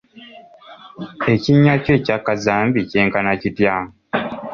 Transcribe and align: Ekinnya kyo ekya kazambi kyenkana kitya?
Ekinnya 1.33 1.73
kyo 1.83 1.93
ekya 1.97 2.17
kazambi 2.25 2.79
kyenkana 2.89 3.31
kitya? 3.41 3.75